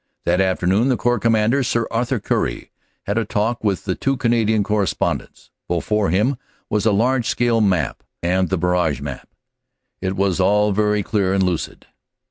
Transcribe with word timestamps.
That 0.25 0.41
afternoon 0.41 0.87
the 0.89 0.97
Corps 0.97 1.19
Commander, 1.19 1.61
Sir 1.61 1.85
Arthur 1.91 2.19
Currie, 2.19 2.71
had 3.03 3.19
a 3.19 3.23
talk 3.23 3.63
with 3.63 3.85
the 3.85 3.93
two 3.93 4.17
Canadian 4.17 4.63
corres 4.63 4.95
pondents. 4.95 5.51
Before 5.67 6.09
him 6.09 6.37
was 6.71 6.87
a 6.87 6.91
large 6.91 7.27
scale 7.27 7.61
map 7.61 8.01
and 8.23 8.49
the 8.49 8.57
barrage 8.57 8.99
map. 8.99 9.29
It 10.01 10.15
was 10.15 10.39
all 10.39 10.71
very 10.71 11.03
clear 11.03 11.35
and 11.35 11.43
lucid. 11.43 11.85